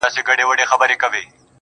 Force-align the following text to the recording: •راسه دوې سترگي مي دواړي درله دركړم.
•راسه 0.03 0.11
دوې 0.11 0.23
سترگي 0.25 0.45
مي 0.45 0.45
دواړي 0.45 0.63
درله 0.69 0.87
دركړم. 0.91 1.29